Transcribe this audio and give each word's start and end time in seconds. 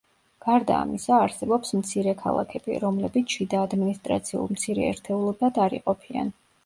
გარდა 0.43 0.75
ამისა, 0.85 1.17
არსებობს 1.25 1.75
მცირე 1.81 2.15
ქალაქები, 2.23 2.79
რომლებიც 2.85 3.35
შიდა 3.37 3.61
ადმინისტრაციულ 3.67 4.51
მცირე 4.57 4.89
ერთეულებად 4.95 5.61
არ 5.67 5.77
იყოფიან. 5.83 6.35